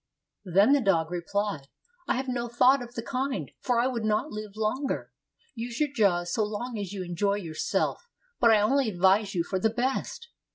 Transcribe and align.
Then 0.45 0.71
the 0.71 0.81
dog 0.81 1.11
replied, 1.11 1.67
"I 2.07 2.15
have 2.15 2.27
no 2.27 2.47
thought 2.47 2.81
of 2.81 2.95
the 2.95 3.03
kind, 3.03 3.51
for 3.59 3.77
I 3.79 3.85
would 3.85 4.03
not 4.03 4.31
live 4.31 4.55
longer. 4.55 5.11
Use 5.53 5.79
your 5.79 5.91
jaws 5.93 6.33
so 6.33 6.43
long 6.43 6.79
as 6.79 6.91
you 6.91 7.03
enjoy 7.03 7.35
yourself, 7.35 8.09
but 8.39 8.49
I 8.49 8.61
only 8.61 8.89
advise 8.89 9.35
you 9.35 9.43
for 9.43 9.59
the 9.59 9.69
best. 9.69 10.29